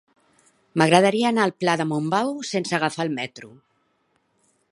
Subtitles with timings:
[0.81, 3.51] M'agradaria anar al pla de Montbau sense agafar el metro.